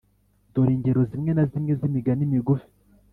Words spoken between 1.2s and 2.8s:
na zimwe z’imigani migufi.